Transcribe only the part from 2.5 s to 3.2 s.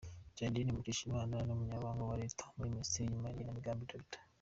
muri Minisiteri